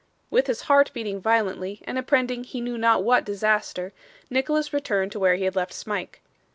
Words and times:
With 0.31 0.47
his 0.47 0.61
heart 0.61 0.89
beating 0.95 1.21
violently, 1.21 1.83
and 1.83 1.95
apprehending 1.95 2.43
he 2.43 2.59
knew 2.59 2.75
not 2.75 3.03
what 3.03 3.23
disaster, 3.23 3.93
Nicholas 4.31 4.73
returned 4.73 5.11
to 5.11 5.19
where 5.19 5.35
he 5.35 5.43
had 5.43 5.55
left 5.55 5.73
Smike. 5.73 6.23